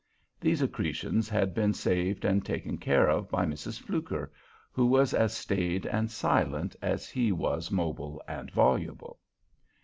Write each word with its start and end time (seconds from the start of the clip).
These 0.39 0.63
accretions 0.63 1.29
had 1.29 1.53
been 1.53 1.73
saved 1.75 2.25
and 2.25 2.43
taken 2.43 2.79
care 2.79 3.07
of 3.07 3.29
by 3.29 3.45
Mrs. 3.45 3.79
Fluker, 3.79 4.31
who 4.71 4.87
was 4.87 5.13
as 5.13 5.31
staid 5.31 5.85
and 5.85 6.09
silent 6.09 6.75
as 6.81 7.07
he 7.07 7.31
was 7.31 7.69
mobile 7.69 8.19
and 8.27 8.49
voluble. 8.49 9.19